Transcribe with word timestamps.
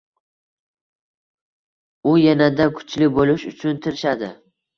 U 2.13 2.15
yana-da 2.21 2.67
kuchli 2.81 3.11
boʻlish 3.19 3.47
uchun 3.53 3.79
tirishadi. 3.87 4.33